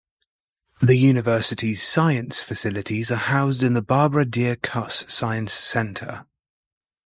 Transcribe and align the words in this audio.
The 0.81 0.95
University's 0.97 1.83
science 1.83 2.41
facilities 2.41 3.11
are 3.11 3.15
housed 3.17 3.61
in 3.61 3.73
the 3.73 3.83
Barbara 3.83 4.25
Deer 4.25 4.55
Kuss 4.55 5.05
Science 5.07 5.53
Center. 5.53 6.25